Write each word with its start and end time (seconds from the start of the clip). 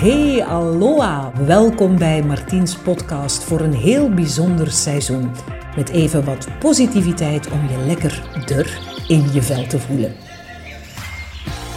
Hey, 0.00 0.44
aloha! 0.44 1.32
Welkom 1.46 1.98
bij 1.98 2.22
Martiens 2.22 2.76
podcast 2.76 3.44
voor 3.44 3.60
een 3.60 3.74
heel 3.74 4.14
bijzonder 4.14 4.70
seizoen. 4.70 5.30
Met 5.76 5.88
even 5.88 6.24
wat 6.24 6.48
positiviteit 6.58 7.50
om 7.50 7.68
je 7.68 7.76
lekker 7.86 8.42
der 8.46 8.78
in 9.08 9.32
je 9.32 9.42
vel 9.42 9.66
te 9.66 9.78
voelen. 9.78 10.14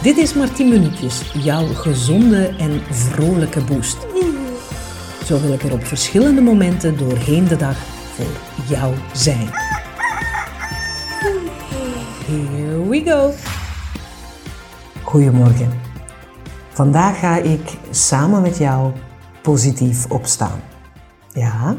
Dit 0.02 0.16
is 0.16 0.34
Martien 0.34 0.68
Minuutjes, 0.68 1.32
jouw 1.32 1.66
gezonde 1.66 2.54
en 2.58 2.80
vrolijke 2.90 3.64
boost. 3.64 4.06
Zo 5.24 5.40
wil 5.40 5.52
ik 5.52 5.62
er 5.62 5.72
op 5.72 5.84
verschillende 5.84 6.40
momenten 6.40 6.98
doorheen 6.98 7.48
de 7.48 7.56
dag 7.56 7.76
voor 8.14 8.40
jou 8.68 8.94
zijn. 9.12 9.48
Here 12.26 12.88
we 12.88 13.02
go! 13.04 13.32
Goedemorgen. 15.02 15.83
Vandaag 16.74 17.18
ga 17.18 17.36
ik 17.36 17.78
samen 17.90 18.42
met 18.42 18.58
jou 18.58 18.92
positief 19.42 20.10
opstaan. 20.10 20.60
Ja, 21.32 21.76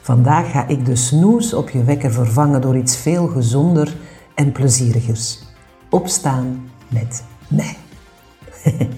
vandaag 0.00 0.50
ga 0.50 0.66
ik 0.66 0.84
de 0.84 0.96
snoes 0.96 1.54
op 1.54 1.70
je 1.70 1.84
wekker 1.84 2.12
vervangen 2.12 2.60
door 2.60 2.76
iets 2.76 2.96
veel 2.96 3.26
gezonder 3.26 3.96
en 4.34 4.52
plezierigers. 4.52 5.42
Opstaan 5.90 6.70
met 6.88 7.24
mij. 7.48 7.76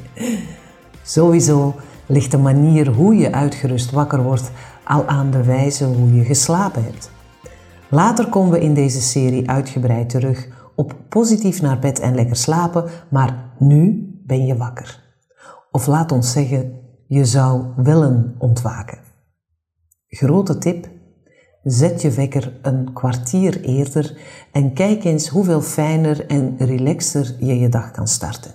Sowieso 1.02 1.74
ligt 2.06 2.30
de 2.30 2.38
manier 2.38 2.88
hoe 2.88 3.16
je 3.16 3.32
uitgerust 3.32 3.90
wakker 3.90 4.22
wordt 4.22 4.50
al 4.84 5.06
aan 5.06 5.30
de 5.30 5.44
wijze 5.44 5.84
hoe 5.84 6.14
je 6.14 6.24
geslapen 6.24 6.84
hebt. 6.84 7.10
Later 7.88 8.28
komen 8.28 8.50
we 8.50 8.60
in 8.60 8.74
deze 8.74 9.00
serie 9.00 9.50
uitgebreid 9.50 10.08
terug 10.08 10.48
op 10.74 10.94
positief 11.08 11.62
naar 11.62 11.78
bed 11.78 12.00
en 12.00 12.14
lekker 12.14 12.36
slapen, 12.36 12.84
maar 13.08 13.34
nu 13.58 14.10
ben 14.26 14.46
je 14.46 14.56
wakker. 14.56 15.01
Of 15.72 15.86
laat 15.86 16.12
ons 16.12 16.32
zeggen, 16.32 16.80
je 17.06 17.24
zou 17.24 17.64
willen 17.76 18.34
ontwaken. 18.38 18.98
Grote 20.08 20.58
tip: 20.58 20.90
zet 21.62 22.02
je 22.02 22.10
wekker 22.10 22.58
een 22.62 22.92
kwartier 22.92 23.60
eerder 23.60 24.16
en 24.52 24.72
kijk 24.72 25.04
eens 25.04 25.28
hoeveel 25.28 25.60
fijner 25.60 26.26
en 26.26 26.56
relaxter 26.58 27.36
je 27.38 27.58
je 27.58 27.68
dag 27.68 27.90
kan 27.90 28.08
starten. 28.08 28.54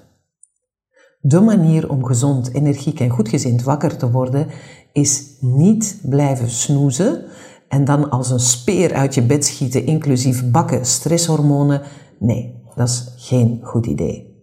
De 1.22 1.40
manier 1.40 1.90
om 1.90 2.06
gezond, 2.06 2.54
energiek 2.54 3.00
en 3.00 3.10
goedgezind 3.10 3.64
wakker 3.64 3.98
te 3.98 4.12
worden 4.12 4.48
is 4.94 5.38
niet 5.40 6.00
blijven 6.04 6.50
snoezen 6.50 7.24
en 7.68 7.86
dan 7.86 8.10
als 8.10 8.30
een 8.30 8.40
speer 8.40 8.94
uit 8.94 9.14
je 9.14 9.22
bed 9.22 9.46
schieten, 9.46 9.86
inclusief 9.86 10.52
bakken 10.52 10.86
stresshormonen. 10.86 11.82
Nee, 12.20 12.64
dat 12.76 12.88
is 12.88 13.14
geen 13.16 13.60
goed 13.64 13.86
idee. 13.86 14.37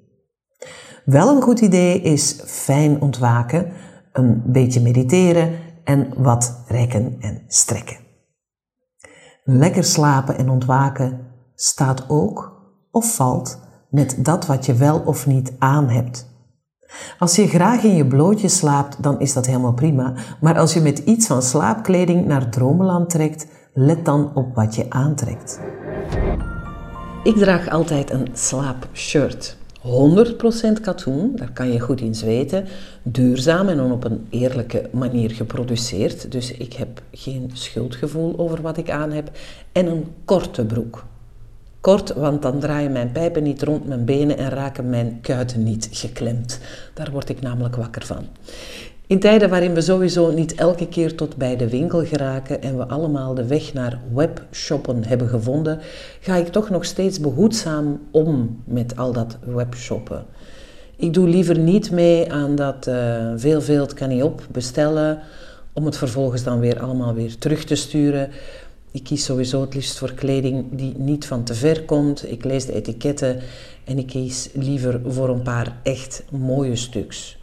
Wel 1.05 1.37
een 1.37 1.43
goed 1.43 1.61
idee 1.61 2.01
is 2.01 2.41
fijn 2.45 3.01
ontwaken, 3.01 3.73
een 4.13 4.43
beetje 4.47 4.81
mediteren 4.81 5.59
en 5.85 6.09
wat 6.17 6.63
rekken 6.69 7.17
en 7.21 7.43
strekken. 7.47 7.97
Lekker 9.45 9.85
slapen 9.85 10.39
en 10.39 10.49
ontwaken 10.49 11.21
staat 11.55 12.05
ook 12.09 12.63
of 12.91 13.15
valt 13.15 13.59
met 13.91 14.17
dat 14.19 14.47
wat 14.47 14.67
je 14.67 14.75
wel 14.75 14.99
of 14.99 15.27
niet 15.27 15.53
aan 15.59 15.89
hebt. 15.89 16.33
Als 17.19 17.37
je 17.37 17.47
graag 17.47 17.83
in 17.83 17.95
je 17.95 18.07
blootje 18.07 18.49
slaapt, 18.49 19.03
dan 19.03 19.21
is 19.21 19.33
dat 19.33 19.47
helemaal 19.47 19.75
prima. 19.75 20.15
Maar 20.41 20.59
als 20.59 20.75
je 20.75 20.81
met 20.81 20.99
iets 20.99 21.27
van 21.27 21.43
slaapkleding 21.43 22.27
naar 22.27 22.51
dromenland 22.51 23.11
trekt, 23.11 23.47
let 23.73 24.05
dan 24.05 24.35
op 24.35 24.55
wat 24.55 24.75
je 24.75 24.91
aantrekt. 24.91 25.61
Ik 27.23 27.37
draag 27.37 27.69
altijd 27.69 28.11
een 28.11 28.29
slaapshirt. 28.33 29.63
100% 29.85 30.81
katoen, 30.81 31.33
daar 31.37 31.53
kan 31.53 31.73
je 31.73 31.81
goed 31.81 32.01
in 32.01 32.15
zweten, 32.15 32.65
duurzaam 33.03 33.69
en 33.69 33.81
op 33.81 34.05
een 34.05 34.27
eerlijke 34.31 34.89
manier 34.93 35.31
geproduceerd. 35.31 36.33
Dus 36.33 36.53
ik 36.53 36.73
heb 36.73 37.03
geen 37.13 37.51
schuldgevoel 37.53 38.39
over 38.39 38.63
wat 38.63 38.77
ik 38.77 38.91
aan 38.91 39.13
heb. 39.13 39.31
En 39.73 39.87
een 39.87 40.05
korte 40.25 40.65
broek. 40.65 41.05
Kort, 41.81 42.15
want 42.15 42.43
dan 42.43 42.61
draaien 42.61 42.93
mijn 42.93 43.13
pijpen 43.13 43.43
niet 43.43 43.63
rond 43.63 43.87
mijn 43.87 44.05
benen 44.05 44.39
en 44.39 44.49
raken 44.49 44.91
mijn 44.91 45.19
kuiten 45.21 45.63
niet 45.63 45.89
geklemd. 45.93 46.61
Daar 46.95 47.11
word 47.11 47.29
ik 47.29 47.41
namelijk 47.41 47.77
wakker 47.77 48.07
van. 48.07 48.27
In 49.07 49.19
tijden 49.19 49.51
waarin 49.51 49.75
we 49.75 49.81
sowieso 49.81 50.31
niet 50.31 50.55
elke 50.55 50.89
keer 50.89 51.15
tot 51.15 51.37
bij 51.37 51.57
de 51.57 51.69
winkel 51.69 52.05
geraken 52.05 52.63
en 52.63 52.77
we 52.77 52.87
allemaal 52.87 53.35
de 53.35 53.47
weg 53.47 53.73
naar 53.73 54.01
webshoppen 54.15 55.05
hebben 55.05 55.29
gevonden, 55.29 55.81
ga 56.21 56.37
ik 56.37 56.49
toch 56.49 56.71
nog 56.71 56.85
steeds 56.85 57.21
behoedzaam 57.21 58.01
om 58.11 58.63
met 58.65 58.97
al 58.97 59.13
dat 59.13 59.39
webshoppen. 59.41 60.25
Ik 60.97 61.15
doe 61.15 61.29
liever 61.29 61.59
niet 61.59 61.91
mee 61.91 62.33
aan 62.33 62.55
dat 62.55 62.87
uh, 62.87 63.33
veel 63.37 63.61
veel 63.61 63.87
kan 63.95 64.09
niet 64.09 64.23
op 64.23 64.47
bestellen, 64.51 65.19
om 65.73 65.85
het 65.85 65.97
vervolgens 65.97 66.43
dan 66.43 66.61
weer 66.61 66.81
allemaal 66.81 67.15
weer 67.15 67.39
terug 67.39 67.65
te 67.65 67.75
sturen. 67.75 68.31
Ik 68.91 69.05
kies 69.05 69.25
sowieso 69.25 69.61
het 69.61 69.75
liefst 69.75 69.99
voor 69.99 70.13
kleding 70.13 70.67
die 70.71 70.95
niet 70.97 71.27
van 71.27 71.45
te 71.45 71.55
ver 71.55 71.83
komt. 71.83 72.31
Ik 72.31 72.45
lees 72.45 72.67
de 72.67 72.73
etiketten 72.73 73.41
en 73.85 73.99
ik 73.99 74.07
kies 74.07 74.51
liever 74.53 75.01
voor 75.07 75.29
een 75.29 75.43
paar 75.43 75.77
echt 75.83 76.25
mooie 76.31 76.77
stuks. 76.77 77.39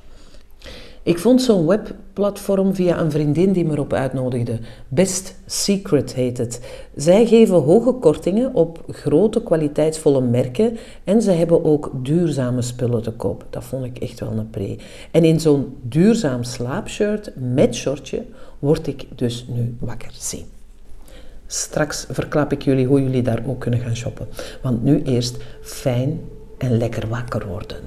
Ik 1.04 1.20
vond 1.20 1.42
zo'n 1.42 1.66
webplatform 1.66 2.76
via 2.76 3.00
een 3.00 3.12
vriendin 3.12 3.52
die 3.52 3.66
me 3.66 3.72
erop 3.72 3.94
uitnodigde. 3.94 4.60
Best 4.88 5.36
Secret 5.46 6.14
heet 6.14 6.38
het. 6.38 6.62
Zij 6.96 7.26
geven 7.26 7.56
hoge 7.56 7.92
kortingen 7.92 8.54
op 8.54 8.84
grote 8.88 9.44
kwaliteitsvolle 9.44 10.22
merken 10.22 10.78
en 11.04 11.22
ze 11.22 11.32
hebben 11.32 11.64
ook 11.64 11.92
duurzame 11.94 12.62
spullen 12.62 13.02
te 13.02 13.12
koop. 13.12 13.46
Dat 13.50 13.64
vond 13.64 13.86
ik 13.86 13.98
echt 13.98 14.20
wel 14.20 14.32
een 14.32 14.50
pre. 14.50 14.78
En 15.12 15.24
in 15.24 15.40
zo'n 15.40 15.78
duurzaam 15.82 16.44
slaapshirt 16.44 17.32
met 17.36 17.76
shortje 17.76 18.24
word 18.60 18.88
ik 18.88 19.06
dus 19.16 19.46
nu 19.50 19.76
wakker. 19.80 20.12
Zie. 20.14 20.46
Straks 21.48 22.06
verklap 22.10 22.52
ik 22.52 22.62
jullie 22.62 22.86
hoe 22.86 23.04
jullie 23.04 23.22
daar 23.22 23.44
ook 23.48 23.60
kunnen 23.60 23.80
gaan 23.80 23.96
shoppen. 23.96 24.28
Want 24.62 24.84
nu 24.84 25.02
eerst 25.04 25.38
fijn 25.62 26.22
en 26.58 26.78
lekker 26.78 27.08
wakker 27.08 27.48
worden. 27.48 27.78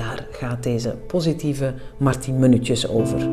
Daar 0.00 0.26
gaat 0.30 0.62
deze 0.62 0.94
positieve 1.06 1.74
Martin 1.96 2.38
minuutjes 2.38 2.88
over. 2.88 3.28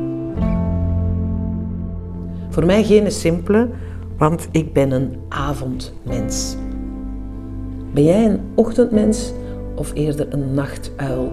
Voor 2.49 2.65
mij 2.65 2.83
geen 2.83 3.11
simpele, 3.11 3.69
want 4.17 4.47
ik 4.51 4.73
ben 4.73 4.91
een 4.91 5.15
avondmens. 5.29 6.55
Ben 7.93 8.03
jij 8.03 8.25
een 8.25 8.39
ochtendmens 8.55 9.31
of 9.75 9.91
eerder 9.93 10.33
een 10.33 10.53
nachtuil? 10.53 11.31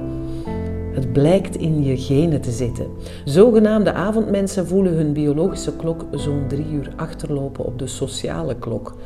Het 0.92 1.12
blijkt 1.12 1.56
in 1.56 1.84
je 1.84 1.96
genen 1.96 2.40
te 2.40 2.50
zitten. 2.50 2.86
Zogenaamde 3.24 3.92
avondmensen 3.92 4.66
voelen 4.66 4.92
hun 4.92 5.12
biologische 5.12 5.76
klok 5.76 6.04
zo'n 6.12 6.44
drie 6.48 6.70
uur 6.72 6.92
achterlopen 6.96 7.64
op 7.64 7.78
de 7.78 7.86
sociale 7.86 8.56
klok. 8.56 8.96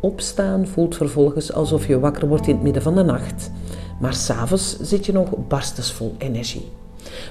Opstaan 0.00 0.66
voelt 0.66 0.96
vervolgens 0.96 1.52
alsof 1.52 1.86
je 1.86 2.00
wakker 2.00 2.28
wordt 2.28 2.46
in 2.46 2.54
het 2.54 2.62
midden 2.62 2.82
van 2.82 2.94
de 2.94 3.02
nacht. 3.02 3.50
Maar 4.00 4.14
s'avonds 4.14 4.80
zit 4.80 5.06
je 5.06 5.12
nog 5.12 5.46
barstensvol 5.48 6.14
energie. 6.18 6.68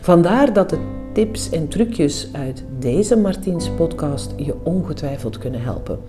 Vandaar 0.01 0.53
dat 0.53 0.69
de 0.69 0.79
tips 1.13 1.49
en 1.49 1.67
trucjes 1.67 2.29
uit 2.31 2.63
deze 2.79 3.15
Martiens 3.15 3.69
podcast 3.69 4.33
je 4.37 4.55
ongetwijfeld 4.63 5.37
kunnen 5.37 5.61
helpen. 5.61 5.99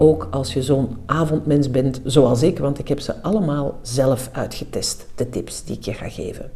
Ook 0.00 0.28
als 0.30 0.52
je 0.52 0.62
zo'n 0.62 0.96
avondmens 1.06 1.70
bent 1.70 2.00
zoals 2.04 2.42
ik, 2.42 2.58
want 2.58 2.78
ik 2.78 2.88
heb 2.88 3.00
ze 3.00 3.22
allemaal 3.22 3.78
zelf 3.82 4.30
uitgetest, 4.32 5.06
de 5.14 5.28
tips 5.28 5.64
die 5.64 5.76
ik 5.76 5.82
je 5.82 5.92
ga 5.92 6.08
geven. 6.08 6.50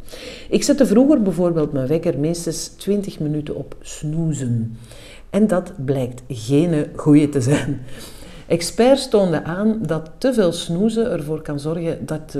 Ik 0.49 0.63
zette 0.63 0.85
vroeger 0.85 1.21
bijvoorbeeld 1.21 1.73
mijn 1.73 1.87
wekker 1.87 2.19
minstens 2.19 2.67
20 2.67 3.19
minuten 3.19 3.55
op 3.55 3.75
snoezen. 3.81 4.77
En 5.29 5.47
dat 5.47 5.85
blijkt 5.85 6.21
geen 6.27 6.87
goede 6.95 7.29
te 7.29 7.41
zijn. 7.41 7.81
Experts 8.53 9.09
toonden 9.09 9.45
aan 9.45 9.77
dat 9.81 10.09
te 10.17 10.33
veel 10.33 10.51
snoezen 10.51 11.11
ervoor 11.11 11.41
kan 11.41 11.59
zorgen 11.59 12.05
dat, 12.05 12.37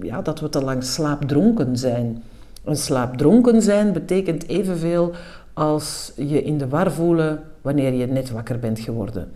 ja, 0.00 0.22
dat 0.22 0.40
we 0.40 0.48
te 0.48 0.62
lang 0.62 0.84
slaapdronken 0.84 1.76
zijn. 1.76 2.22
Een 2.64 2.76
slaapdronken 2.76 3.62
zijn 3.62 3.92
betekent 3.92 4.48
evenveel 4.48 5.12
als 5.52 6.12
je 6.16 6.42
in 6.42 6.58
de 6.58 6.68
war 6.68 6.92
voelen 6.92 7.42
wanneer 7.60 7.92
je 7.92 8.06
net 8.06 8.30
wakker 8.30 8.58
bent 8.58 8.80
geworden. 8.80 9.32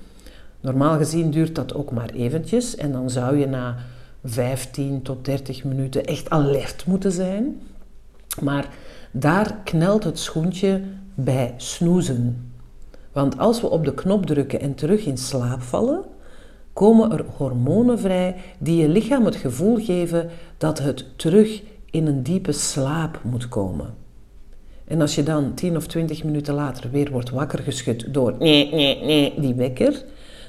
Normaal 0.61 0.97
gezien 0.97 1.31
duurt 1.31 1.55
dat 1.55 1.75
ook 1.75 1.91
maar 1.91 2.11
eventjes 2.11 2.77
en 2.77 2.93
dan 2.93 3.11
zou 3.11 3.39
je 3.39 3.47
na 3.47 3.77
15 4.25 5.03
tot 5.03 5.25
30 5.25 5.65
minuten 5.65 6.05
echt 6.05 6.31
alert 6.31 6.87
moeten 6.87 7.13
zijn. 7.13 7.61
Maar 8.41 8.69
daar 9.11 9.57
knelt 9.65 10.05
het 10.05 10.19
schoentje 10.19 10.81
bij 11.15 11.55
snoezen. 11.57 12.53
Want 13.13 13.39
als 13.39 13.61
we 13.61 13.71
op 13.71 13.85
de 13.85 13.95
knop 13.95 14.27
drukken 14.27 14.61
en 14.61 14.75
terug 14.75 15.05
in 15.05 15.19
slaap 15.19 15.63
vallen, 15.63 16.05
komen 16.81 17.13
er 17.13 17.25
hormonen 17.37 17.99
vrij 17.99 18.37
die 18.59 18.77
je 18.77 18.89
lichaam 18.89 19.25
het 19.25 19.37
gevoel 19.37 19.77
geven 19.77 20.31
dat 20.59 20.79
het 20.79 21.05
terug 21.17 21.63
in 21.91 22.07
een 22.07 22.23
diepe 22.23 22.53
slaap 22.53 23.21
moet 23.23 23.49
komen. 23.49 23.95
En 24.85 25.01
als 25.01 25.15
je 25.15 25.23
dan 25.23 25.55
10 25.55 25.77
of 25.77 25.87
20 25.87 26.25
minuten 26.25 26.55
later 26.55 26.91
weer 26.91 27.11
wordt 27.11 27.31
wakker 27.31 27.59
geschud 27.59 28.15
door 28.15 28.35
nee, 28.39 28.75
nee, 28.75 29.05
nee, 29.05 29.41
die 29.41 29.55
wekker, 29.55 30.05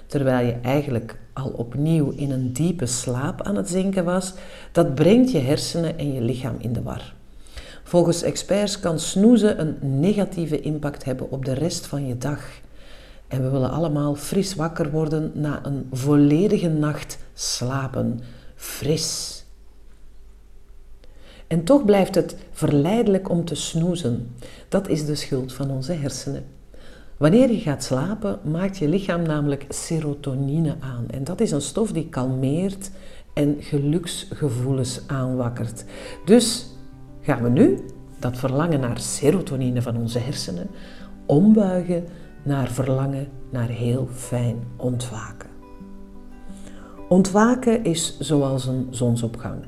terwijl 0.05 0.45
je 0.45 0.55
eigenlijk 0.61 1.17
al 1.33 1.49
opnieuw 1.49 2.09
in 2.09 2.31
een 2.31 2.53
diepe 2.53 2.85
slaap 2.85 3.41
aan 3.41 3.55
het 3.55 3.69
zinken 3.69 4.05
was, 4.05 4.33
dat 4.71 4.95
brengt 4.95 5.31
je 5.31 5.39
hersenen 5.39 5.97
en 5.97 6.13
je 6.13 6.21
lichaam 6.21 6.55
in 6.57 6.73
de 6.73 6.81
war. 6.81 7.13
Volgens 7.83 8.21
experts 8.21 8.79
kan 8.79 8.99
snoezen 8.99 9.59
een 9.59 9.99
negatieve 9.99 10.61
impact 10.61 11.03
hebben 11.03 11.31
op 11.31 11.45
de 11.45 11.53
rest 11.53 11.85
van 11.85 12.07
je 12.07 12.17
dag. 12.17 12.61
En 13.31 13.41
we 13.41 13.49
willen 13.49 13.71
allemaal 13.71 14.15
fris 14.15 14.55
wakker 14.55 14.91
worden 14.91 15.31
na 15.33 15.65
een 15.65 15.87
volledige 15.91 16.69
nacht 16.69 17.17
slapen. 17.33 18.19
Fris. 18.55 19.45
En 21.47 21.63
toch 21.63 21.85
blijft 21.85 22.15
het 22.15 22.35
verleidelijk 22.51 23.29
om 23.29 23.45
te 23.45 23.55
snoezen. 23.55 24.35
Dat 24.69 24.87
is 24.87 25.05
de 25.05 25.15
schuld 25.15 25.53
van 25.53 25.71
onze 25.71 25.91
hersenen. 25.91 26.45
Wanneer 27.17 27.51
je 27.51 27.59
gaat 27.59 27.83
slapen, 27.83 28.39
maakt 28.43 28.77
je 28.77 28.87
lichaam 28.87 29.21
namelijk 29.21 29.65
serotonine 29.69 30.75
aan. 30.79 31.05
En 31.09 31.23
dat 31.23 31.41
is 31.41 31.51
een 31.51 31.61
stof 31.61 31.91
die 31.91 32.09
kalmeert 32.09 32.91
en 33.33 33.55
geluksgevoelens 33.59 35.01
aanwakkert. 35.07 35.85
Dus 36.25 36.67
gaan 37.21 37.43
we 37.43 37.49
nu 37.49 37.79
dat 38.19 38.37
verlangen 38.37 38.79
naar 38.79 38.99
serotonine 38.99 39.81
van 39.81 39.97
onze 39.97 40.19
hersenen 40.19 40.67
ombuigen 41.25 42.05
naar 42.43 42.67
verlangen 42.67 43.27
naar 43.49 43.67
heel 43.67 44.07
fijn 44.11 44.63
ontwaken. 44.75 45.49
Ontwaken 47.07 47.83
is 47.83 48.19
zoals 48.19 48.65
een 48.65 48.87
zonsopgang. 48.89 49.63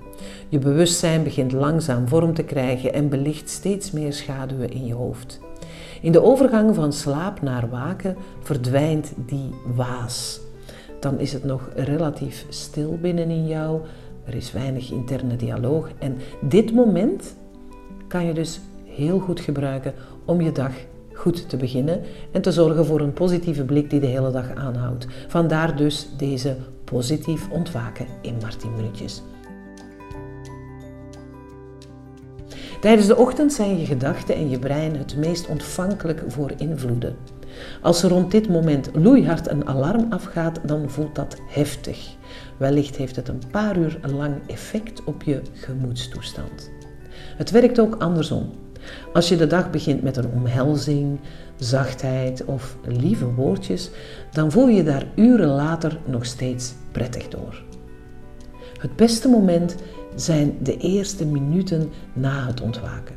Je 0.50 0.60
bewustzijn 0.60 1.24
begint 1.24 1.52
langzaam 1.52 2.08
vorm 2.08 2.34
te 2.34 2.44
krijgen 2.44 2.94
en 2.94 3.10
belicht 3.10 3.50
steeds 3.50 3.92
meer 3.92 4.14
schaduwen 4.14 4.72
in 4.72 4.86
je 4.86 4.94
hoofd. 4.94 5.40
In 6.02 6.12
de 6.12 6.22
overgang 6.22 6.76
van 6.76 6.94
slaap 6.94 7.42
naar 7.42 7.70
waken 7.70 8.16
verdwijnt 8.42 9.14
die 9.26 9.50
waas. 9.76 10.40
Dan 11.00 11.20
is 11.20 11.34
het 11.34 11.44
nog 11.44 11.70
relatief 11.76 12.46
stil 12.50 12.98
binnenin 13.02 13.48
jou. 13.48 13.82
Er 14.26 14.36
is 14.36 14.52
weinig 14.52 14.92
interne 14.92 15.36
dialoog. 15.36 15.90
En 16.00 16.18
dit 16.42 16.74
moment 16.74 17.36
kan 18.08 18.26
je 18.26 18.34
dus 18.34 18.60
heel 18.86 19.20
goed 19.20 19.40
gebruiken 19.40 19.94
om 20.26 20.42
je 20.42 20.52
dag 20.52 20.72
goed 21.24 21.50
te 21.50 21.58
beginnen 21.58 22.02
en 22.32 22.42
te 22.42 22.52
zorgen 22.52 22.86
voor 22.86 23.00
een 23.00 23.14
positieve 23.14 23.64
blik 23.64 23.90
die 23.90 24.00
de 24.00 24.08
hele 24.08 24.32
dag 24.32 24.56
aanhoudt. 24.56 25.08
Vandaar 25.28 25.76
dus 25.76 26.08
deze 26.18 26.56
positief 26.84 27.50
ontwaken 27.50 28.06
in 28.22 28.38
maar 28.42 28.56
10 28.56 28.76
minuutjes. 28.76 29.22
Tijdens 32.82 33.08
de 33.08 33.18
ochtend 33.18 33.54
zijn 33.54 33.80
je 33.80 33.86
gedachten 33.86 34.36
en 34.36 34.50
je 34.50 34.60
brein 34.60 34.96
het 34.96 35.18
meest 35.18 35.48
ontvankelijk 35.48 36.24
voor 36.28 36.52
invloeden. 36.58 37.16
Als 37.82 38.04
er 38.04 38.10
rond 38.10 38.32
dit 38.32 38.50
moment 38.50 38.90
loeihard 38.94 39.50
een 39.50 39.68
alarm 39.68 40.06
afgaat, 40.10 40.60
dan 40.64 40.90
voelt 40.90 41.16
dat 41.16 41.38
heftig. 41.48 42.16
Wellicht 42.58 42.96
heeft 42.96 43.16
het 43.16 43.28
een 43.28 43.42
paar 43.52 43.78
uur 43.78 44.00
lang 44.14 44.36
effect 44.48 45.04
op 45.04 45.24
je 45.24 45.42
gemoedstoestand. 45.54 46.72
Het 47.38 47.52
werkt 47.52 47.80
ook 47.80 47.96
andersom. 47.96 48.63
Als 49.14 49.30
je 49.30 49.36
de 49.36 49.48
dag 49.48 49.70
begint 49.70 50.04
met 50.04 50.18
een 50.18 50.32
omhelzing, 50.34 51.20
zachtheid 51.58 52.46
of 52.46 52.78
lieve 52.86 53.26
woordjes, 53.26 53.90
dan 54.32 54.52
voel 54.52 54.68
je 54.68 54.84
daar 54.84 55.06
uren 55.16 55.50
later 55.50 56.00
nog 56.06 56.26
steeds 56.26 56.74
prettig 56.92 57.28
door. 57.28 57.64
Het 58.78 58.96
beste 58.96 59.28
moment 59.28 59.76
zijn 60.16 60.58
de 60.62 60.78
eerste 60.78 61.26
minuten 61.26 61.90
na 62.14 62.48
het 62.48 62.62
ontwaken. 62.62 63.16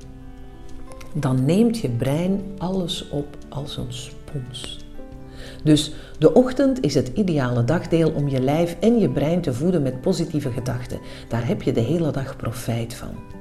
Dan 1.15 1.45
neemt 1.45 1.79
je 1.79 1.89
brein 1.89 2.41
alles 2.59 3.09
op 3.09 3.37
als 3.49 3.77
een 3.77 3.93
spons. 3.93 4.85
Dus 5.63 5.93
de 6.19 6.35
ochtend 6.35 6.85
is 6.85 6.95
het 6.95 7.11
ideale 7.15 7.65
dagdeel 7.65 8.11
om 8.11 8.29
je 8.29 8.41
lijf 8.41 8.77
en 8.81 8.99
je 8.99 9.11
brein 9.11 9.41
te 9.41 9.55
voeden 9.55 9.83
met 9.83 10.01
positieve 10.01 10.51
gedachten. 10.51 11.01
Daar 11.29 11.47
heb 11.47 11.63
je 11.63 11.73
de 11.73 11.81
hele 11.81 12.11
dag 12.11 12.37
profijt 12.37 12.95
van. 12.95 13.36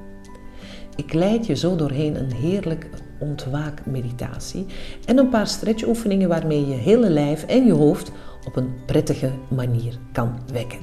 Ik 0.96 1.12
leid 1.12 1.46
je 1.46 1.54
zo 1.56 1.76
doorheen 1.76 2.16
een 2.16 2.32
heerlijk 2.32 2.88
ontwaakmeditatie 3.18 4.66
en 5.04 5.18
een 5.18 5.28
paar 5.28 5.46
stretchoefeningen 5.46 6.28
waarmee 6.28 6.66
je 6.66 6.74
hele 6.74 7.10
lijf 7.10 7.44
en 7.44 7.66
je 7.66 7.72
hoofd 7.72 8.12
op 8.46 8.56
een 8.56 8.74
prettige 8.86 9.30
manier 9.48 9.98
kan 10.12 10.38
wekken. 10.52 10.78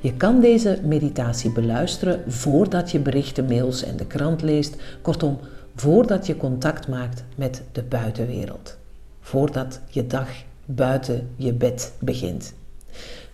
Je 0.00 0.16
kan 0.16 0.40
deze 0.40 0.80
meditatie 0.84 1.52
beluisteren 1.52 2.32
voordat 2.32 2.90
je 2.90 2.98
berichten, 2.98 3.44
mails 3.44 3.82
en 3.82 3.96
de 3.96 4.06
krant 4.06 4.42
leest. 4.42 4.76
Kortom, 5.02 5.38
voordat 5.74 6.26
je 6.26 6.36
contact 6.36 6.88
maakt 6.88 7.24
met 7.36 7.62
de 7.72 7.82
buitenwereld. 7.82 8.78
Voordat 9.20 9.80
je 9.88 10.06
dag 10.06 10.28
buiten 10.64 11.28
je 11.36 11.52
bed 11.52 11.92
begint. 11.98 12.54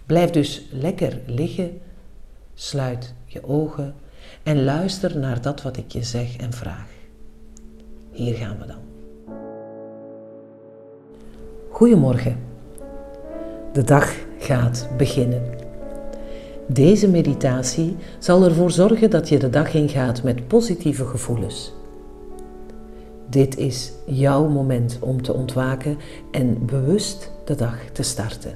Blijf 0.06 0.31
dus 0.31 0.62
lekker 0.71 1.21
liggen, 1.27 1.81
sluit 2.55 3.15
je 3.25 3.44
ogen 3.44 3.94
en 4.46 4.64
luister 4.64 5.19
naar 5.19 5.43
dat 5.43 5.62
wat 5.62 5.76
ik 5.76 5.93
je 5.93 6.02
zeg 6.02 6.37
en 6.37 6.52
vraag. 6.52 6.88
Hier 8.10 8.34
gaan 8.34 8.56
we 8.58 8.66
dan. 8.66 8.78
Goedemorgen. 11.70 12.37
De 13.72 13.82
dag 13.82 14.14
gaat 14.38 14.88
beginnen. 14.96 15.43
Deze 16.66 17.08
meditatie 17.08 17.96
zal 18.19 18.44
ervoor 18.44 18.70
zorgen 18.70 19.10
dat 19.10 19.28
je 19.28 19.38
de 19.38 19.50
dag 19.50 19.75
ingaat 19.75 20.22
met 20.22 20.48
positieve 20.48 21.04
gevoelens. 21.04 21.72
Dit 23.31 23.56
is 23.56 23.93
jouw 24.04 24.48
moment 24.48 24.98
om 25.00 25.22
te 25.22 25.32
ontwaken 25.32 25.96
en 26.31 26.66
bewust 26.66 27.32
de 27.44 27.54
dag 27.54 27.78
te 27.93 28.02
starten. 28.02 28.54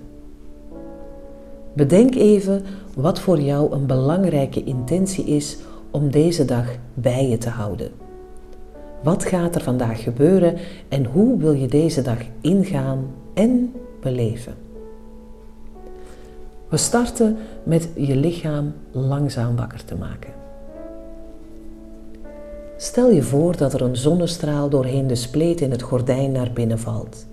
Bedenk 1.73 2.15
even 2.15 2.63
wat 2.97 3.21
voor 3.21 3.41
jou 3.41 3.73
een 3.73 3.87
belangrijke 3.87 4.65
intentie 4.65 5.25
is 5.25 5.59
om 5.91 6.11
deze 6.11 6.45
dag 6.45 6.67
bij 6.95 7.29
je 7.29 7.39
te 7.39 7.49
houden. 7.49 7.91
Wat 9.03 9.25
gaat 9.25 9.55
er 9.55 9.63
vandaag 9.63 10.03
gebeuren 10.03 10.57
en 10.89 11.05
hoe 11.05 11.39
wil 11.39 11.53
je 11.53 11.67
deze 11.67 12.03
dag 12.03 12.19
ingaan 12.41 13.07
en 13.35 13.73
beleven? 14.01 14.55
We 16.69 16.77
starten 16.77 17.37
met 17.63 17.89
je 17.95 18.17
lichaam 18.17 18.73
langzaam 18.91 19.57
wakker 19.57 19.85
te 19.85 19.95
maken. 19.95 20.33
Stel 22.77 23.11
je 23.11 23.23
voor 23.23 23.57
dat 23.57 23.73
er 23.75 23.83
een 23.83 23.97
zonnestraal 23.97 24.69
doorheen 24.69 25.07
de 25.07 25.15
spleet 25.15 25.61
in 25.61 25.71
het 25.71 25.83
gordijn 25.83 26.33
naar 26.33 26.51
binnen 26.53 26.79
valt. 26.79 27.27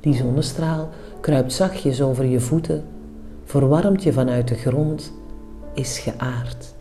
Die 0.00 0.14
zonnestraal 0.14 0.88
kruipt 1.20 1.52
zachtjes 1.52 2.02
over 2.02 2.24
je 2.24 2.40
voeten, 2.40 2.84
verwarmt 3.44 4.02
je 4.02 4.12
vanuit 4.12 4.48
de 4.48 4.54
grond, 4.54 5.12
is 5.74 5.98
geaard. 5.98 6.74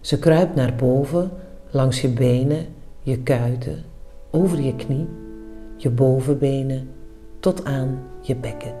Ze 0.00 0.18
kruipt 0.18 0.54
naar 0.54 0.74
boven, 0.74 1.30
langs 1.70 2.00
je 2.00 2.08
benen, 2.08 2.66
je 3.02 3.22
kuiten, 3.22 3.84
over 4.30 4.60
je 4.60 4.76
knie, 4.76 5.06
je 5.76 5.90
bovenbenen, 5.90 6.88
tot 7.40 7.64
aan 7.64 7.98
je 8.20 8.36
bekken. 8.36 8.74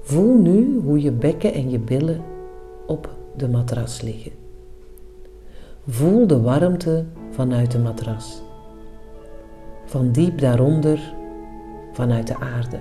Voel 0.00 0.38
nu 0.38 0.80
hoe 0.80 1.02
je 1.02 1.12
bekken 1.12 1.52
en 1.52 1.70
je 1.70 1.78
billen 1.78 2.22
op 2.86 3.10
de 3.36 3.48
matras 3.48 4.00
liggen. 4.00 4.32
Voel 5.86 6.26
de 6.26 6.40
warmte 6.40 7.04
vanuit 7.30 7.70
de 7.70 7.78
matras. 7.78 8.42
Van 9.84 10.12
diep 10.12 10.38
daaronder, 10.38 11.14
vanuit 11.92 12.26
de 12.26 12.36
aarde. 12.38 12.78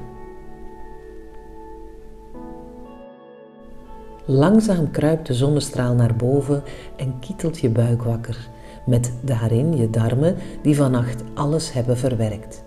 Langzaam 4.25 4.92
kruipt 4.92 5.27
de 5.27 5.34
zonnestraal 5.34 5.94
naar 5.94 6.15
boven 6.15 6.63
en 6.96 7.20
kietelt 7.20 7.60
je 7.60 7.70
buik 7.70 8.03
wakker, 8.03 8.50
met 8.86 9.12
daarin 9.22 9.77
je 9.77 9.89
darmen 9.89 10.36
die 10.62 10.75
vannacht 10.75 11.24
alles 11.34 11.74
hebben 11.74 11.98
verwerkt. 11.98 12.63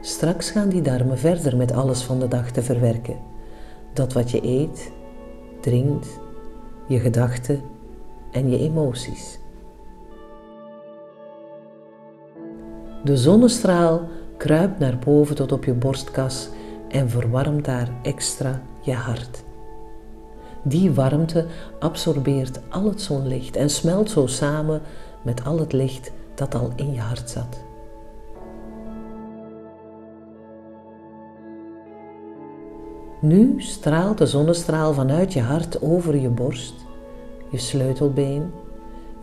Straks 0.00 0.50
gaan 0.50 0.68
die 0.68 0.82
darmen 0.82 1.18
verder 1.18 1.56
met 1.56 1.72
alles 1.72 2.02
van 2.02 2.18
de 2.18 2.28
dag 2.28 2.50
te 2.50 2.62
verwerken. 2.62 3.16
Dat 3.92 4.12
wat 4.12 4.30
je 4.30 4.44
eet, 4.46 4.92
drinkt, 5.60 6.20
je 6.88 6.98
gedachten 6.98 7.60
en 8.30 8.50
je 8.50 8.58
emoties. 8.58 9.38
De 13.04 13.16
zonnestraal 13.16 14.00
kruipt 14.36 14.78
naar 14.78 14.98
boven 14.98 15.36
tot 15.36 15.52
op 15.52 15.64
je 15.64 15.72
borstkas 15.72 16.48
en 16.88 17.10
verwarmt 17.10 17.64
daar 17.64 17.88
extra 18.02 18.62
je 18.80 18.92
hart. 18.92 19.44
Die 20.66 20.92
warmte 20.92 21.46
absorbeert 21.78 22.60
al 22.68 22.84
het 22.84 23.00
zonlicht 23.00 23.56
en 23.56 23.70
smelt 23.70 24.10
zo 24.10 24.26
samen 24.26 24.80
met 25.22 25.44
al 25.44 25.58
het 25.58 25.72
licht 25.72 26.12
dat 26.34 26.54
al 26.54 26.72
in 26.76 26.92
je 26.92 27.00
hart 27.00 27.30
zat. 27.30 27.62
Nu 33.20 33.54
straalt 33.60 34.18
de 34.18 34.26
zonnestraal 34.26 34.92
vanuit 34.92 35.32
je 35.32 35.40
hart 35.40 35.82
over 35.82 36.16
je 36.16 36.28
borst, 36.28 36.74
je 37.50 37.58
sleutelbeen, 37.58 38.50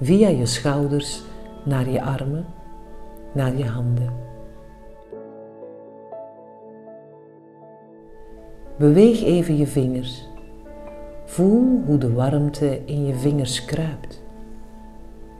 via 0.02 0.28
je 0.28 0.46
schouders 0.46 1.22
naar 1.66 1.90
je 1.90 2.02
armen, 2.02 2.46
naar 3.34 3.58
je 3.58 3.66
handen. 3.66 4.14
Beweeg 8.78 9.24
even 9.24 9.58
je 9.58 9.68
vingers. 9.68 10.31
Voel 11.32 11.82
hoe 11.86 11.98
de 11.98 12.14
warmte 12.14 12.82
in 12.86 13.06
je 13.06 13.16
vingers 13.16 13.66
kruipt. 13.66 14.24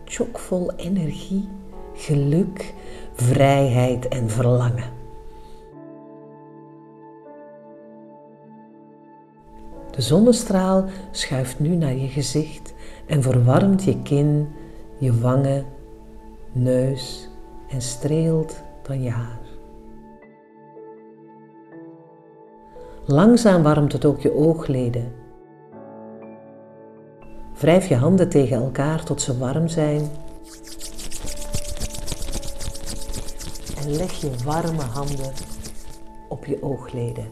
Chockvol 0.06 0.72
energie, 0.76 1.50
geluk, 1.94 2.74
vrijheid 3.14 4.08
en 4.08 4.30
verlangen. 4.30 4.90
De 9.92 10.02
zonnestraal 10.02 10.86
schuift 11.12 11.60
nu 11.60 11.76
naar 11.76 11.96
je 11.96 12.08
gezicht 12.08 12.74
en 13.06 13.22
verwarmt 13.22 13.84
je 13.84 14.02
kin, 14.02 14.48
je 14.98 15.20
wangen, 15.20 15.66
neus 16.52 17.30
en 17.70 17.82
streelt 17.82 18.64
dan 18.82 19.02
je 19.02 19.10
haar. 19.10 19.42
Langzaam 23.06 23.64
warmt 23.64 23.92
het 23.92 24.06
ook 24.06 24.22
je 24.22 24.34
oogleden. 24.34 25.21
Wrijf 27.62 27.88
je 27.88 27.96
handen 27.96 28.30
tegen 28.30 28.58
elkaar 28.58 29.04
tot 29.04 29.22
ze 29.22 29.38
warm 29.38 29.68
zijn. 29.68 30.10
En 33.78 33.96
leg 33.96 34.12
je 34.12 34.32
warme 34.44 34.82
handen 34.82 35.32
op 36.30 36.46
je 36.46 36.64
oogleden. 36.64 37.26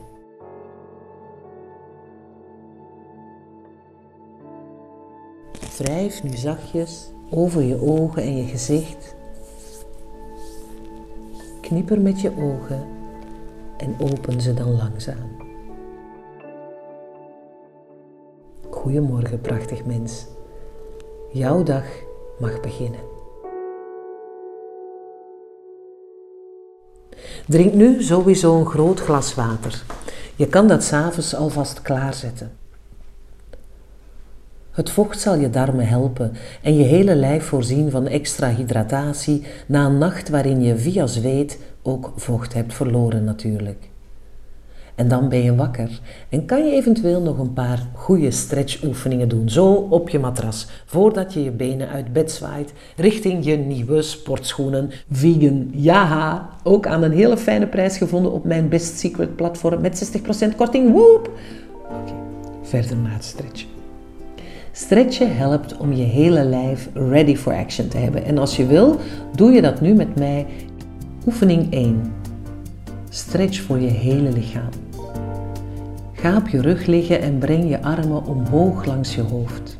Wrijf 5.77 6.23
nu 6.23 6.37
zachtjes 6.37 7.11
over 7.29 7.61
je 7.61 7.81
ogen 7.81 8.23
en 8.23 8.37
je 8.37 8.47
gezicht. 8.47 9.15
Knieper 11.61 12.01
met 12.01 12.21
je 12.21 12.31
ogen 12.37 12.87
en 13.77 13.95
open 13.99 14.41
ze 14.41 14.53
dan 14.53 14.75
langzaam. 14.75 15.48
Goedemorgen, 18.79 19.41
prachtig 19.41 19.85
mens. 19.85 20.25
Jouw 21.31 21.63
dag 21.63 21.83
mag 22.39 22.59
beginnen. 22.59 22.99
Drink 27.47 27.73
nu 27.73 28.03
sowieso 28.03 28.59
een 28.59 28.65
groot 28.65 28.99
glas 28.99 29.35
water. 29.35 29.83
Je 30.35 30.47
kan 30.47 30.67
dat 30.67 30.83
s'avonds 30.83 31.35
alvast 31.35 31.81
klaarzetten. 31.81 32.51
Het 34.71 34.89
vocht 34.89 35.19
zal 35.19 35.35
je 35.35 35.49
darmen 35.49 35.87
helpen 35.87 36.33
en 36.61 36.75
je 36.75 36.83
hele 36.83 37.15
lijf 37.15 37.43
voorzien 37.43 37.91
van 37.91 38.07
extra 38.07 38.49
hydratatie 38.49 39.45
na 39.65 39.85
een 39.85 39.97
nacht 39.97 40.29
waarin 40.29 40.61
je 40.61 40.77
via 40.77 41.07
zweet 41.07 41.59
ook 41.81 42.11
vocht 42.15 42.53
hebt 42.53 42.73
verloren 42.73 43.23
natuurlijk. 43.23 43.88
En 44.99 45.07
dan 45.07 45.29
ben 45.29 45.43
je 45.43 45.55
wakker 45.55 45.99
en 46.29 46.45
kan 46.45 46.65
je 46.65 46.71
eventueel 46.71 47.21
nog 47.21 47.37
een 47.37 47.53
paar 47.53 47.87
goede 47.93 48.31
stretchoefeningen 48.31 49.29
doen, 49.29 49.49
zo 49.49 49.65
op 49.73 50.09
je 50.09 50.19
matras, 50.19 50.67
voordat 50.85 51.33
je 51.33 51.43
je 51.43 51.51
benen 51.51 51.89
uit 51.89 52.13
bed 52.13 52.31
zwaait 52.31 52.73
richting 52.95 53.45
je 53.45 53.57
nieuwe 53.57 54.01
sportschoenen. 54.01 54.89
Vegan, 55.11 55.67
ja, 55.71 56.49
ook 56.63 56.87
aan 56.87 57.03
een 57.03 57.11
hele 57.11 57.37
fijne 57.37 57.67
prijs 57.67 57.97
gevonden 57.97 58.31
op 58.31 58.43
mijn 58.43 58.69
Best 58.69 58.97
Secret 58.97 59.35
platform 59.35 59.81
met 59.81 60.21
60% 60.51 60.55
korting. 60.55 60.91
Woep! 60.91 61.31
Oké, 61.83 62.13
verder 62.61 62.97
naar 62.97 63.13
het 63.13 63.25
stretchen. 63.25 63.67
Stretchen 64.71 65.37
helpt 65.37 65.77
om 65.77 65.93
je 65.93 66.03
hele 66.03 66.43
lijf 66.43 66.89
ready 66.93 67.35
for 67.35 67.53
action 67.53 67.87
te 67.87 67.97
hebben. 67.97 68.25
En 68.25 68.37
als 68.37 68.55
je 68.55 68.65
wil, 68.65 68.99
doe 69.35 69.51
je 69.51 69.61
dat 69.61 69.81
nu 69.81 69.93
met 69.93 70.15
mij. 70.15 70.45
Oefening 71.25 71.73
1. 71.73 72.13
Stretch 73.09 73.61
voor 73.61 73.79
je 73.79 73.89
hele 73.89 74.31
lichaam. 74.31 74.78
Ga 76.21 76.35
op 76.35 76.47
je 76.47 76.61
rug 76.61 76.85
liggen 76.85 77.21
en 77.21 77.37
breng 77.37 77.69
je 77.69 77.81
armen 77.81 78.25
omhoog 78.25 78.85
langs 78.85 79.15
je 79.15 79.21
hoofd. 79.21 79.77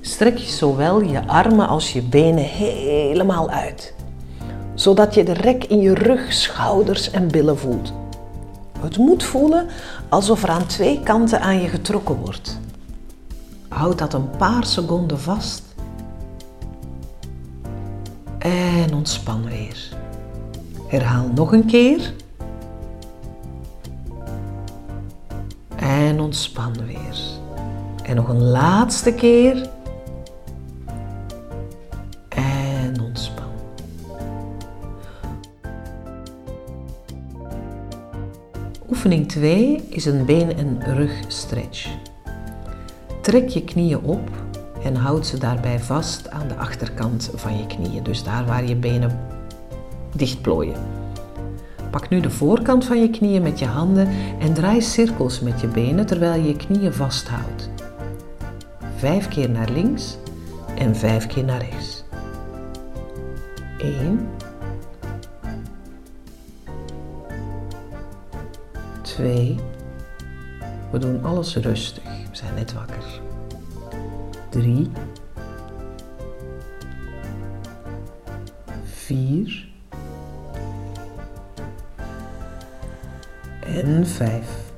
Strek 0.00 0.38
zowel 0.38 1.00
je 1.02 1.26
armen 1.26 1.68
als 1.68 1.92
je 1.92 2.02
benen 2.02 2.44
helemaal 2.44 3.50
uit, 3.50 3.94
zodat 4.74 5.14
je 5.14 5.24
de 5.24 5.32
rek 5.32 5.64
in 5.64 5.80
je 5.80 5.94
rug, 5.94 6.32
schouders 6.32 7.10
en 7.10 7.28
billen 7.28 7.58
voelt. 7.58 7.92
Het 8.80 8.96
moet 8.98 9.22
voelen 9.22 9.66
alsof 10.08 10.42
er 10.42 10.48
aan 10.48 10.66
twee 10.66 11.00
kanten 11.02 11.40
aan 11.40 11.60
je 11.60 11.68
getrokken 11.68 12.16
wordt. 12.16 12.58
Houd 13.68 13.98
dat 13.98 14.14
een 14.14 14.30
paar 14.30 14.64
seconden 14.64 15.20
vast. 15.20 15.62
En 18.38 18.94
ontspan 18.94 19.44
weer. 19.44 19.88
Herhaal 20.86 21.30
nog 21.34 21.52
een 21.52 21.66
keer. 21.66 22.12
Ontspan 26.32 26.72
weer. 26.86 27.16
En 28.02 28.16
nog 28.16 28.28
een 28.28 28.42
laatste 28.42 29.14
keer. 29.14 29.68
En 32.28 33.00
ontspan. 33.00 33.50
Oefening 38.88 39.28
2 39.28 39.82
is 39.88 40.04
een 40.04 40.24
been- 40.24 40.56
en 40.56 40.94
rugstretch. 40.94 41.88
Trek 43.20 43.48
je 43.48 43.64
knieën 43.64 44.00
op 44.02 44.30
en 44.82 44.94
houd 44.94 45.26
ze 45.26 45.38
daarbij 45.38 45.78
vast 45.78 46.30
aan 46.30 46.48
de 46.48 46.56
achterkant 46.56 47.30
van 47.34 47.58
je 47.58 47.66
knieën, 47.66 48.02
dus 48.02 48.22
daar 48.22 48.46
waar 48.46 48.64
je 48.64 48.76
benen 48.76 49.20
dicht 50.16 50.42
plooien. 50.42 51.01
Pak 51.92 52.08
nu 52.08 52.20
de 52.20 52.30
voorkant 52.30 52.84
van 52.84 53.00
je 53.00 53.10
knieën 53.10 53.42
met 53.42 53.58
je 53.58 53.66
handen 53.66 54.08
en 54.38 54.52
draai 54.54 54.82
cirkels 54.82 55.40
met 55.40 55.60
je 55.60 55.66
benen 55.66 56.06
terwijl 56.06 56.42
je 56.42 56.48
je 56.48 56.56
knieën 56.56 56.92
vasthoudt. 56.92 57.70
Vijf 58.96 59.28
keer 59.28 59.50
naar 59.50 59.70
links 59.70 60.16
en 60.78 60.96
vijf 60.96 61.26
keer 61.26 61.44
naar 61.44 61.60
rechts. 61.60 62.04
1 63.78 64.28
2 69.02 69.56
We 70.90 70.98
doen 70.98 71.24
alles 71.24 71.56
rustig. 71.56 72.04
We 72.04 72.36
zijn 72.36 72.54
net 72.54 72.72
wakker. 72.72 73.20
3 74.50 74.90
4 78.84 79.71
en 83.72 84.06
5. 84.06 84.70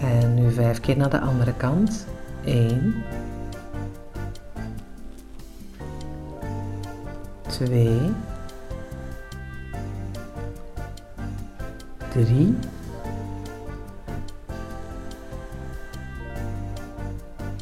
En 0.00 0.34
nu 0.34 0.52
vijf 0.52 0.80
keer 0.80 0.96
naar 0.96 1.10
de 1.10 1.20
andere 1.20 1.54
kant. 1.54 2.06
1, 2.44 2.94
2, 7.46 8.00
3, 12.08 12.54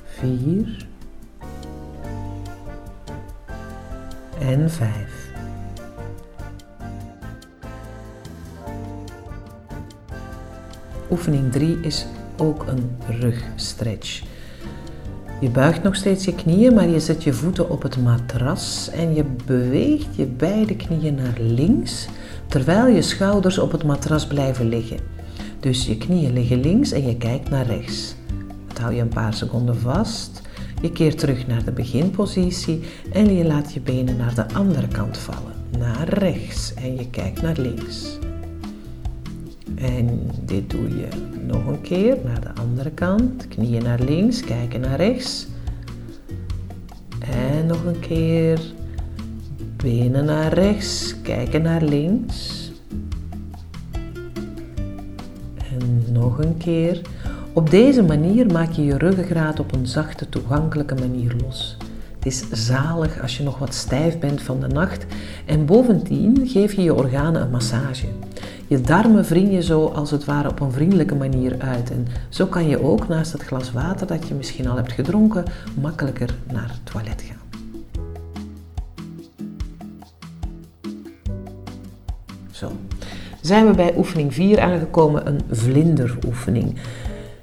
4 0.04 0.86
en 4.38 4.70
5. 4.70 5.23
Oefening 11.14 11.52
3 11.52 11.80
is 11.80 12.06
ook 12.36 12.66
een 12.66 12.90
rugstretch. 13.20 14.22
Je 15.40 15.50
buigt 15.50 15.82
nog 15.82 15.94
steeds 15.96 16.24
je 16.24 16.34
knieën, 16.34 16.74
maar 16.74 16.88
je 16.88 17.00
zet 17.00 17.22
je 17.22 17.32
voeten 17.32 17.70
op 17.70 17.82
het 17.82 18.02
matras 18.02 18.90
en 18.92 19.14
je 19.14 19.24
beweegt 19.46 20.16
je 20.16 20.26
beide 20.26 20.76
knieën 20.76 21.14
naar 21.14 21.38
links, 21.40 22.08
terwijl 22.46 22.86
je 22.86 23.02
schouders 23.02 23.58
op 23.58 23.72
het 23.72 23.84
matras 23.84 24.26
blijven 24.26 24.68
liggen. 24.68 24.98
Dus 25.60 25.86
je 25.86 25.96
knieën 25.96 26.32
liggen 26.32 26.60
links 26.60 26.92
en 26.92 27.06
je 27.06 27.16
kijkt 27.16 27.50
naar 27.50 27.66
rechts. 27.66 28.14
Dat 28.66 28.78
hou 28.78 28.94
je 28.94 29.00
een 29.00 29.08
paar 29.08 29.34
seconden 29.34 29.78
vast. 29.78 30.40
Je 30.80 30.92
keert 30.92 31.18
terug 31.18 31.46
naar 31.46 31.64
de 31.64 31.72
beginpositie 31.72 32.80
en 33.12 33.36
je 33.36 33.44
laat 33.44 33.72
je 33.72 33.80
benen 33.80 34.16
naar 34.16 34.34
de 34.34 34.54
andere 34.54 34.88
kant 34.88 35.18
vallen, 35.18 35.54
naar 35.78 36.08
rechts 36.08 36.74
en 36.74 36.96
je 36.96 37.10
kijkt 37.10 37.42
naar 37.42 37.56
links. 37.58 38.18
En 39.76 40.30
dit 40.44 40.70
doe 40.70 40.96
je 40.96 41.08
nog 41.46 41.66
een 41.66 41.80
keer 41.80 42.16
naar 42.24 42.40
de 42.40 42.60
andere 42.60 42.90
kant. 42.90 43.48
Knieën 43.48 43.82
naar 43.82 44.00
links, 44.00 44.40
kijken 44.40 44.80
naar 44.80 44.96
rechts. 44.96 45.46
En 47.20 47.66
nog 47.66 47.84
een 47.84 48.00
keer. 48.00 48.60
Benen 49.76 50.24
naar 50.24 50.52
rechts, 50.52 51.14
kijken 51.22 51.62
naar 51.62 51.82
links. 51.82 52.72
En 55.72 56.12
nog 56.12 56.38
een 56.38 56.56
keer. 56.56 57.00
Op 57.52 57.70
deze 57.70 58.02
manier 58.02 58.46
maak 58.46 58.72
je 58.72 58.84
je 58.84 58.98
ruggengraat 58.98 59.60
op 59.60 59.72
een 59.72 59.86
zachte, 59.86 60.28
toegankelijke 60.28 60.94
manier 60.94 61.36
los. 61.42 61.76
Het 62.14 62.26
is 62.26 62.66
zalig 62.66 63.22
als 63.22 63.36
je 63.36 63.42
nog 63.42 63.58
wat 63.58 63.74
stijf 63.74 64.18
bent 64.18 64.42
van 64.42 64.60
de 64.60 64.66
nacht 64.66 65.06
en 65.46 65.66
bovendien 65.66 66.48
geef 66.48 66.72
je 66.72 66.82
je 66.82 66.94
organen 66.94 67.42
een 67.42 67.50
massage. 67.50 68.06
Je 68.66 68.80
darmen 68.80 69.24
wring 69.24 69.52
je 69.52 69.62
zo 69.62 69.86
als 69.86 70.10
het 70.10 70.24
ware 70.24 70.48
op 70.48 70.60
een 70.60 70.72
vriendelijke 70.72 71.14
manier 71.14 71.56
uit. 71.58 71.90
En 71.90 72.06
zo 72.28 72.46
kan 72.46 72.68
je 72.68 72.82
ook 72.82 73.08
naast 73.08 73.32
het 73.32 73.42
glas 73.42 73.72
water 73.72 74.06
dat 74.06 74.28
je 74.28 74.34
misschien 74.34 74.68
al 74.68 74.76
hebt 74.76 74.92
gedronken, 74.92 75.44
makkelijker 75.80 76.34
naar 76.52 76.68
het 76.68 76.92
toilet 76.92 77.22
gaan. 77.22 77.42
Zo. 82.50 82.72
Zijn 83.40 83.66
we 83.66 83.74
bij 83.74 83.94
oefening 83.96 84.34
4 84.34 84.60
aangekomen, 84.60 85.26
een 85.26 85.40
vlinderoefening. 85.50 86.78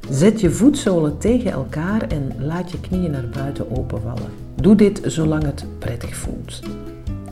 Zet 0.09 0.41
je 0.41 0.49
voetzolen 0.49 1.17
tegen 1.17 1.51
elkaar 1.51 2.01
en 2.01 2.35
laat 2.39 2.71
je 2.71 2.79
knieën 2.79 3.11
naar 3.11 3.29
buiten 3.33 3.77
openvallen. 3.77 4.29
Doe 4.55 4.75
dit 4.75 5.01
zolang 5.05 5.43
het 5.43 5.65
prettig 5.79 6.15
voelt. 6.15 6.61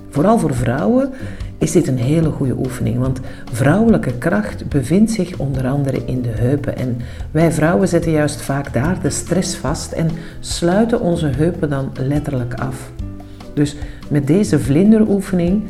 Vooral 0.10 0.40
voor 0.40 0.56
vrouwen 0.56 1.10
is 1.58 1.72
dit 1.72 1.88
een 1.88 1.98
hele 1.98 2.30
goede 2.30 2.58
oefening, 2.58 3.00
want 3.00 3.20
vrouwelijke 3.52 4.18
kracht 4.18 4.70
bevindt 4.70 5.12
zich 5.12 5.38
onder 5.38 5.68
andere 5.68 6.06
in 6.06 6.22
de 6.22 6.30
heupen. 6.30 6.78
En 6.78 6.98
wij 7.32 7.52
vrouwen 7.52 7.88
zetten 7.88 8.12
juist 8.12 8.42
vaak 8.42 8.74
daar 8.74 9.02
de 9.02 9.10
stress 9.10 9.56
vast 9.56 9.92
en 9.92 10.10
sluiten 10.40 11.02
onze 11.02 11.28
heupen 11.28 11.70
dan 11.70 11.92
letterlijk 11.94 12.54
af. 12.54 12.92
Dus 13.54 13.76
met 14.10 14.28
deze 14.28 14.60
vlinderoefening, 14.60 15.64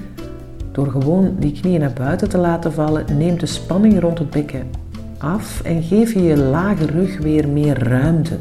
door 0.71 0.87
gewoon 0.87 1.35
die 1.39 1.59
knieën 1.61 1.79
naar 1.79 1.93
buiten 1.93 2.29
te 2.29 2.37
laten 2.37 2.73
vallen, 2.73 3.05
neemt 3.17 3.39
de 3.39 3.45
spanning 3.45 3.99
rond 3.99 4.19
het 4.19 4.29
bekken 4.29 4.87
af 5.19 5.61
en 5.61 5.83
geef 5.83 6.13
je 6.13 6.23
je 6.23 6.37
lage 6.37 6.85
rug 6.85 7.17
weer 7.17 7.47
meer 7.47 7.83
ruimte. 7.83 8.37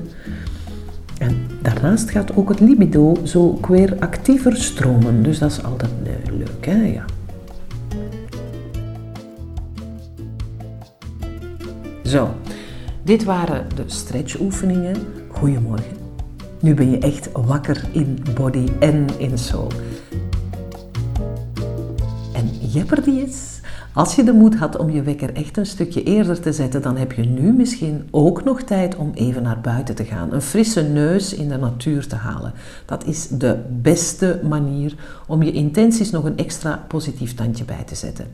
Daarnaast 1.62 2.10
gaat 2.10 2.36
ook 2.36 2.48
het 2.48 2.60
libido 2.60 3.16
zo 3.24 3.58
weer 3.68 3.96
actiever 3.98 4.56
stromen. 4.56 5.22
Dus 5.22 5.38
dat 5.38 5.50
is 5.50 5.62
altijd 5.62 5.90
eh, 6.04 6.32
leuk, 6.32 6.66
hè? 6.66 6.84
Ja. 6.84 7.04
Zo, 12.02 12.34
dit 13.02 13.24
waren 13.24 13.66
de 13.74 13.82
stretchoefeningen. 13.86 14.96
Goedemorgen. 15.28 15.96
Nu 16.60 16.74
ben 16.74 16.90
je 16.90 16.98
echt 16.98 17.32
wakker 17.32 17.84
in 17.92 18.18
body 18.34 18.66
en 18.80 19.06
in 19.18 19.38
soul. 19.38 19.68
En 22.32 22.68
Jeopardy 22.68 23.10
is 23.10 23.57
als 23.92 24.14
je 24.14 24.24
de 24.24 24.32
moed 24.32 24.56
had 24.56 24.76
om 24.76 24.90
je 24.90 25.02
wekker 25.02 25.34
echt 25.34 25.56
een 25.56 25.66
stukje 25.66 26.02
eerder 26.02 26.40
te 26.40 26.52
zetten, 26.52 26.82
dan 26.82 26.96
heb 26.96 27.12
je 27.12 27.22
nu 27.22 27.52
misschien 27.52 28.08
ook 28.10 28.44
nog 28.44 28.62
tijd 28.62 28.96
om 28.96 29.10
even 29.14 29.42
naar 29.42 29.60
buiten 29.60 29.94
te 29.94 30.04
gaan. 30.04 30.32
Een 30.32 30.42
frisse 30.42 30.82
neus 30.82 31.34
in 31.34 31.48
de 31.48 31.56
natuur 31.56 32.06
te 32.06 32.14
halen. 32.14 32.52
Dat 32.86 33.06
is 33.06 33.28
de 33.28 33.58
beste 33.68 34.40
manier 34.48 34.94
om 35.26 35.42
je 35.42 35.52
intenties 35.52 36.10
nog 36.10 36.24
een 36.24 36.36
extra 36.36 36.84
positief 36.88 37.34
tandje 37.34 37.64
bij 37.64 37.84
te 37.86 37.94
zetten. 37.94 38.26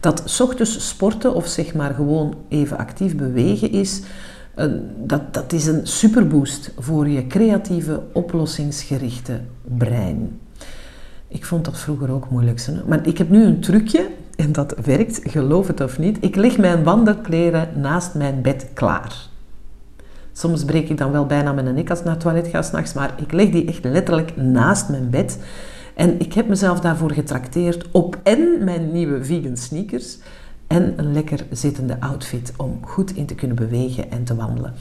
Dat 0.00 0.40
ochtends 0.40 0.88
sporten 0.88 1.34
of 1.34 1.46
zeg 1.46 1.74
maar 1.74 1.94
gewoon 1.94 2.34
even 2.48 2.78
actief 2.78 3.16
bewegen 3.16 3.70
is, 3.70 4.02
dat, 5.04 5.34
dat 5.34 5.52
is 5.52 5.66
een 5.66 5.86
superboost 5.86 6.72
voor 6.78 7.08
je 7.08 7.26
creatieve, 7.26 8.02
oplossingsgerichte 8.12 9.40
brein. 9.64 10.40
Ik 11.28 11.44
vond 11.44 11.64
dat 11.64 11.78
vroeger 11.78 12.10
ook 12.10 12.30
moeilijk. 12.30 12.66
Maar 12.86 13.06
ik 13.06 13.18
heb 13.18 13.28
nu 13.28 13.44
een 13.44 13.60
trucje 13.60 14.06
en 14.38 14.52
dat 14.52 14.74
werkt, 14.84 15.20
geloof 15.22 15.66
het 15.66 15.80
of 15.80 15.98
niet. 15.98 16.16
Ik 16.20 16.36
leg 16.36 16.58
mijn 16.58 16.84
wandelkleren 16.84 17.68
naast 17.80 18.14
mijn 18.14 18.42
bed 18.42 18.66
klaar. 18.74 19.28
Soms 20.32 20.64
breek 20.64 20.88
ik 20.88 20.98
dan 20.98 21.12
wel 21.12 21.26
bijna 21.26 21.52
mijn 21.52 21.74
nek 21.74 21.90
als 21.90 21.98
ik 21.98 22.04
naar 22.04 22.14
het 22.14 22.22
toilet 22.22 22.46
ga 22.46 22.62
s'nachts, 22.62 22.92
maar 22.92 23.14
ik 23.16 23.32
leg 23.32 23.50
die 23.50 23.66
echt 23.66 23.84
letterlijk 23.84 24.36
naast 24.36 24.88
mijn 24.88 25.10
bed. 25.10 25.38
En 25.94 26.20
ik 26.20 26.32
heb 26.32 26.48
mezelf 26.48 26.80
daarvoor 26.80 27.12
getrakteerd 27.12 27.88
op 27.90 28.18
en 28.22 28.64
mijn 28.64 28.92
nieuwe 28.92 29.24
vegan 29.24 29.56
sneakers 29.56 30.18
en 30.66 30.92
een 30.96 31.12
lekker 31.12 31.46
zittende 31.50 32.00
outfit 32.00 32.52
om 32.56 32.78
goed 32.82 33.16
in 33.16 33.26
te 33.26 33.34
kunnen 33.34 33.56
bewegen 33.56 34.10
en 34.10 34.24
te 34.24 34.34
wandelen. 34.34 34.72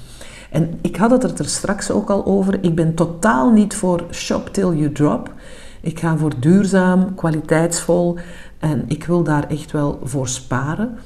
En 0.51 0.79
ik 0.81 0.95
had 0.95 1.23
het 1.23 1.39
er 1.39 1.49
straks 1.49 1.91
ook 1.91 2.09
al 2.09 2.25
over. 2.25 2.63
Ik 2.63 2.75
ben 2.75 2.93
totaal 2.93 3.51
niet 3.51 3.75
voor 3.75 4.03
shop 4.11 4.47
till 4.53 4.73
you 4.73 4.91
drop. 4.91 5.33
Ik 5.81 5.99
ga 5.99 6.17
voor 6.17 6.39
duurzaam, 6.39 7.15
kwaliteitsvol 7.15 8.17
en 8.59 8.83
ik 8.87 9.03
wil 9.03 9.23
daar 9.23 9.47
echt 9.47 9.71
wel 9.71 9.99
voor 10.03 10.27
sparen. 10.27 10.97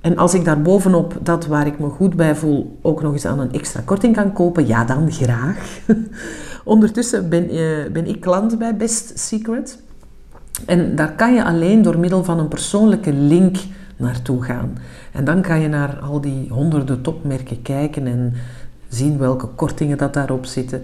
En 0.00 0.16
als 0.16 0.34
ik 0.34 0.44
daar 0.44 0.62
bovenop 0.62 1.16
dat 1.22 1.46
waar 1.46 1.66
ik 1.66 1.78
me 1.78 1.88
goed 1.88 2.16
bij 2.16 2.36
voel 2.36 2.78
ook 2.82 3.02
nog 3.02 3.12
eens 3.12 3.26
aan 3.26 3.38
een 3.38 3.52
extra 3.52 3.80
korting 3.84 4.14
kan 4.16 4.32
kopen, 4.32 4.66
ja 4.66 4.84
dan 4.84 5.12
graag. 5.12 5.78
Ondertussen 6.64 7.28
ben, 7.28 7.54
uh, 7.54 7.90
ben 7.92 8.06
ik 8.06 8.20
klant 8.20 8.58
bij 8.58 8.76
Best 8.76 9.18
Secret. 9.18 9.82
En 10.66 10.94
daar 10.96 11.12
kan 11.12 11.34
je 11.34 11.44
alleen 11.44 11.82
door 11.82 11.98
middel 11.98 12.24
van 12.24 12.38
een 12.38 12.48
persoonlijke 12.48 13.12
link 13.12 13.56
naartoe 13.96 14.42
gaan. 14.42 14.78
En 15.12 15.24
dan 15.24 15.42
kan 15.42 15.60
je 15.60 15.68
naar 15.68 15.98
al 15.98 16.20
die 16.20 16.48
honderden 16.48 17.02
topmerken 17.02 17.62
kijken 17.62 18.06
en 18.06 18.34
zien 18.88 19.18
welke 19.18 19.46
kortingen 19.46 19.98
dat 19.98 20.14
daarop 20.14 20.44
zitten. 20.46 20.82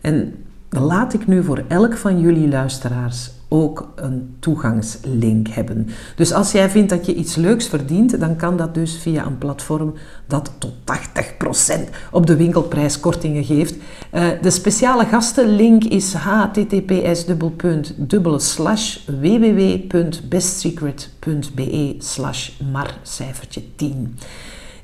En 0.00 0.34
laat 0.70 1.14
ik 1.14 1.26
nu 1.26 1.44
voor 1.44 1.62
elk 1.68 1.96
van 1.96 2.20
jullie 2.20 2.48
luisteraars 2.48 3.30
ook 3.48 3.92
een 3.96 4.36
toegangslink 4.38 5.48
hebben. 5.48 5.88
Dus 6.16 6.32
als 6.32 6.52
jij 6.52 6.70
vindt 6.70 6.90
dat 6.90 7.06
je 7.06 7.14
iets 7.14 7.34
leuks 7.34 7.66
verdient, 7.66 8.20
dan 8.20 8.36
kan 8.36 8.56
dat 8.56 8.74
dus 8.74 8.96
via 8.96 9.26
een 9.26 9.38
platform 9.38 9.94
dat 10.26 10.52
tot 10.58 10.74
80% 10.74 10.74
op 12.10 12.26
de 12.26 12.36
winkelprijs 12.36 13.00
kortingen 13.00 13.44
geeft. 13.44 13.74
Uh, 14.12 14.26
de 14.42 14.50
speciale 14.50 15.04
gastenlink 15.04 15.84
is 15.84 16.14
https 16.14 17.24
www.bestsecret.be 19.20 21.94
slash 21.98 22.50
mar 22.72 22.98
10. 23.76 24.18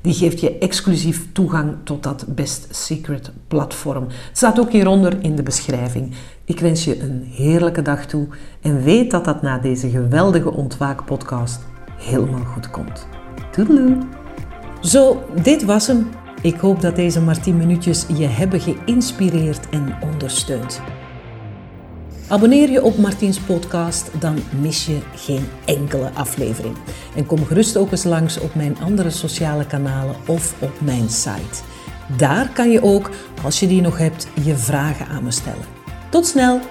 Die 0.05 0.13
geeft 0.13 0.39
je 0.39 0.57
exclusief 0.57 1.27
toegang 1.31 1.75
tot 1.83 2.03
dat 2.03 2.25
Best 2.27 2.67
Secret 2.75 3.31
platform. 3.47 4.03
Het 4.03 4.37
staat 4.37 4.59
ook 4.59 4.71
hieronder 4.71 5.17
in 5.21 5.35
de 5.35 5.43
beschrijving. 5.43 6.13
Ik 6.43 6.59
wens 6.59 6.83
je 6.83 7.01
een 7.01 7.23
heerlijke 7.31 7.81
dag 7.81 8.05
toe 8.05 8.27
en 8.61 8.83
weet 8.83 9.11
dat 9.11 9.25
dat 9.25 9.41
na 9.41 9.57
deze 9.57 9.89
geweldige 9.89 10.51
ontwaakpodcast 10.51 11.59
helemaal 11.97 12.43
goed 12.43 12.69
komt. 12.69 13.07
Toedeloe! 13.51 13.97
Zo, 14.81 15.23
dit 15.43 15.63
was 15.63 15.87
hem. 15.87 16.07
Ik 16.41 16.55
hoop 16.55 16.81
dat 16.81 16.95
deze 16.95 17.21
maar 17.21 17.41
10 17.41 17.57
minuutjes 17.57 18.05
je 18.17 18.27
hebben 18.27 18.59
geïnspireerd 18.59 19.69
en 19.69 19.97
ondersteund. 20.01 20.81
Abonneer 22.27 22.69
je 22.69 22.83
op 22.83 22.97
Martiens 22.97 23.39
podcast, 23.39 24.11
dan 24.19 24.43
mis 24.61 24.85
je 24.85 24.99
geen 25.15 25.45
enkele 25.65 26.09
aflevering. 26.13 26.75
En 27.15 27.25
kom 27.25 27.45
gerust 27.45 27.77
ook 27.77 27.91
eens 27.91 28.03
langs 28.03 28.39
op 28.39 28.55
mijn 28.55 28.77
andere 28.79 29.09
sociale 29.09 29.65
kanalen 29.65 30.15
of 30.27 30.61
op 30.61 30.81
mijn 30.81 31.09
site. 31.09 31.63
Daar 32.17 32.49
kan 32.49 32.71
je 32.71 32.83
ook, 32.83 33.09
als 33.43 33.59
je 33.59 33.67
die 33.67 33.81
nog 33.81 33.97
hebt, 33.97 34.27
je 34.43 34.55
vragen 34.55 35.07
aan 35.07 35.23
me 35.23 35.31
stellen. 35.31 35.65
Tot 36.09 36.25
snel! 36.25 36.61